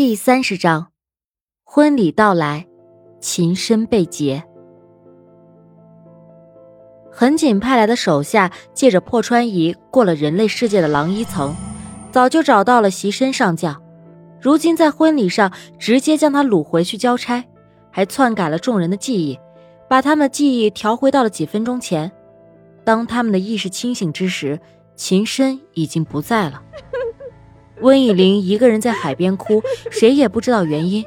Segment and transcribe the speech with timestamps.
[0.00, 0.86] 第三十章，
[1.62, 2.66] 婚礼到来，
[3.20, 4.42] 秦深被劫。
[7.12, 11.54] 横锦派来的手下借着破川仪过了人类世界的狼一层，
[12.10, 13.78] 早就找到了席深上将。
[14.40, 17.44] 如今在婚礼上直接将他掳回去交差，
[17.90, 19.38] 还篡改了众人的记忆，
[19.86, 22.10] 把他们的记忆调回到了几分钟前。
[22.84, 24.58] 当他们的意识清醒之时，
[24.96, 26.62] 秦深已经不在了。
[27.80, 31.04] 温以玲一个人在海边哭，谁也不知道原因。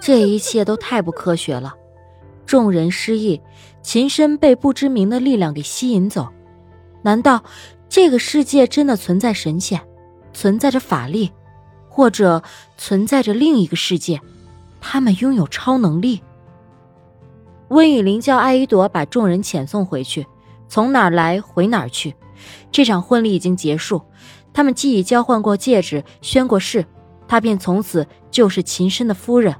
[0.00, 1.74] 这一切都太不科学了。
[2.44, 3.40] 众人失忆，
[3.82, 6.28] 秦深被不知名的力量给吸引走。
[7.02, 7.42] 难道
[7.88, 9.80] 这个世界真的存在神仙，
[10.32, 11.32] 存在着法力，
[11.88, 12.42] 或者
[12.76, 14.20] 存在着另一个世界？
[14.80, 16.20] 他们拥有超能力。
[17.68, 20.24] 温以玲叫艾依朵把众人遣送回去，
[20.68, 22.14] 从哪儿来回哪儿去。
[22.70, 24.02] 这场婚礼已经结束。
[24.56, 26.82] 他们既已交换过戒指，宣过誓，
[27.28, 29.54] 他便从此就是秦深的夫人。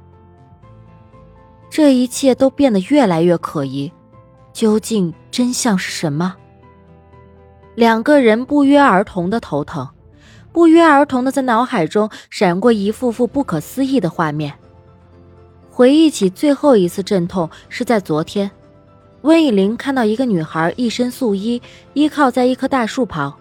[1.69, 3.93] 这一切都变得越来越可疑，
[4.53, 6.35] 究竟真相是什么？
[7.75, 9.87] 两个人不约而同的头疼，
[10.51, 14.51] 不约而同的在脑海中闪过一幅幅不可思议的画面。
[15.69, 18.49] 回忆起最后一次阵痛是在昨天，
[19.21, 21.61] 温以玲看到一个女孩一身素衣，
[21.93, 23.31] 依靠在一棵大树旁。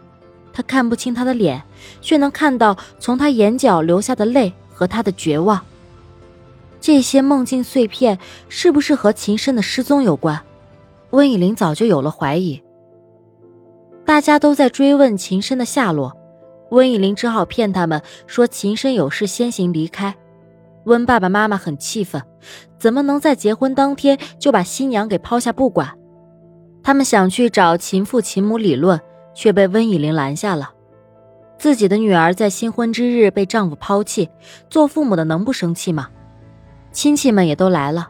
[0.56, 1.62] 他看不清他的脸，
[2.00, 5.60] 却能看到从他眼角流下的泪和他的绝望。
[6.80, 10.40] 这些梦境碎片是不是和秦深的失踪有关？
[11.10, 12.62] 温以玲早就有了怀疑。
[14.06, 16.16] 大家都在追问秦深的下落，
[16.70, 20.16] 温以玲只好骗他们说秦深有事先行离开。
[20.84, 22.22] 温爸爸妈妈很气愤，
[22.78, 25.98] 怎么能在结婚当天就把新娘给抛下不管？
[26.82, 28.98] 他们想去找秦父秦母理论。
[29.36, 30.72] 却被温以玲拦下了。
[31.58, 34.28] 自己的女儿在新婚之日被丈夫抛弃，
[34.68, 36.08] 做父母的能不生气吗？
[36.90, 38.08] 亲戚们也都来了，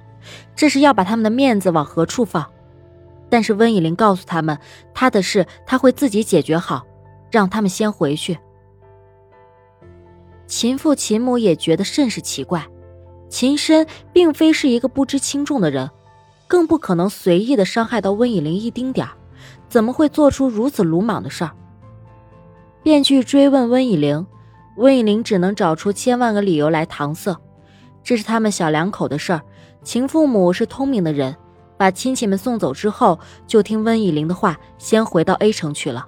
[0.54, 2.47] 这是要把他们的面子往何处放？
[3.28, 4.56] 但是温以玲告诉他们，
[4.94, 6.86] 他的事他会自己解决好，
[7.31, 8.38] 让他们先回去。
[10.47, 12.65] 秦父秦母也觉得甚是奇怪，
[13.28, 15.91] 秦深并非是一个不知轻重的人，
[16.47, 19.12] 更不可能随意的伤害到温以玲一丁点儿。
[19.69, 21.50] 怎么会做出如此鲁莽的事儿？
[22.82, 24.27] 便去追问温以玲，
[24.77, 27.37] 温以玲只能找出千万个理由来搪塞。
[28.04, 29.43] 这是他们小两口的事儿，
[29.82, 31.34] 秦父母是聪明的人，
[31.77, 36.06] 把亲戚们送走之后，就听温以玲的话，先回到 A 城去了。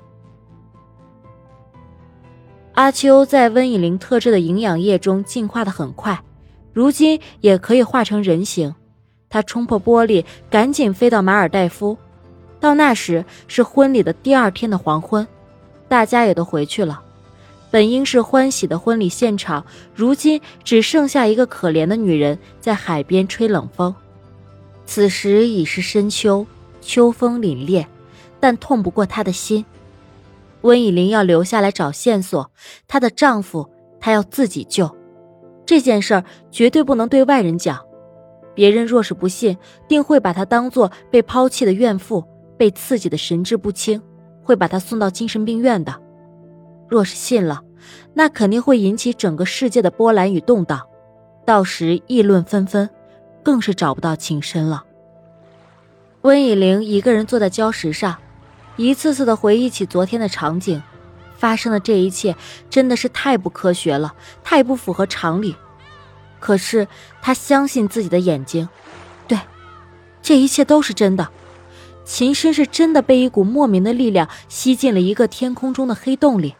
[2.75, 6.22] 阿秋在温以玲特制的营养液中进化的很快，
[6.72, 8.72] 如今也可以化成人形。
[9.28, 11.98] 他冲破玻璃，赶紧飞到马尔代夫。
[12.60, 15.26] 到那时是婚礼的第二天的黄昏，
[15.88, 17.02] 大家也都回去了。
[17.70, 19.64] 本应是欢喜的婚礼现场，
[19.94, 23.94] 如今只剩下一个可怜的女人在海边吹冷风。
[24.86, 26.46] 此时已是深秋，
[26.80, 27.84] 秋风凛冽，
[28.41, 29.64] 但痛不过她的心。
[30.62, 32.50] 温以玲要留下来找线索，
[32.88, 33.69] 她的丈夫
[34.00, 34.96] 她要自己救。
[35.66, 37.78] 这件事儿绝对不能对外人讲，
[38.54, 42.25] 别人若是不信，定会把她当做被抛弃的怨妇。
[42.58, 44.02] 被刺激的神志不清，
[44.42, 46.02] 会把他送到精神病院的。
[46.88, 47.62] 若是信了，
[48.14, 50.86] 那肯定会引起整个世界的波澜与动荡，
[51.46, 52.91] 到时议论纷纷，
[53.42, 54.84] 更是找不到情深了。
[56.22, 58.19] 温以玲一个人坐在礁石上，
[58.76, 60.82] 一次次的回忆起昨天的场景，
[61.36, 62.34] 发生的这一切
[62.69, 65.54] 真的是太不科学了，太不符合常理。
[66.40, 66.88] 可是
[67.22, 68.69] 她相信自己的眼睛，
[69.28, 69.38] 对，
[70.20, 71.28] 这一切都是真的。
[72.08, 76.54] 秦深是真的被一股莫名的力量吸进了一个天空中的黑洞里，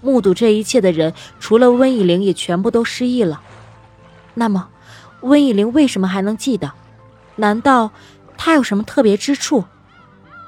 [0.00, 3.42] 目睹这一切的人除了温以玲也全部都失忆了。
[4.32, 4.70] 那么，
[5.20, 6.72] 温以玲为什么还能记得？
[7.36, 7.90] 难道
[8.38, 9.64] 她有什么特别之处，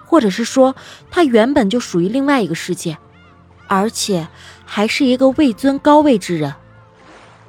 [0.06, 0.75] 或者是说
[1.10, 2.97] 她原本就属于另外一个世界，
[3.69, 4.28] 而且
[4.65, 6.54] 还是一个位尊高位之人？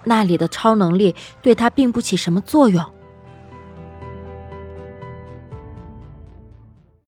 [0.04, 2.84] 那里的超能力对她并不起什么作用。